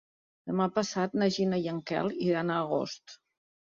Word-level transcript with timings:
Demà 0.51 0.67
passat 0.77 1.15
na 1.23 1.29
Gina 1.37 1.61
i 1.67 1.71
en 1.77 1.85
Quel 1.93 2.13
iran 2.33 2.53
a 2.53 2.61
Agost. 2.67 3.21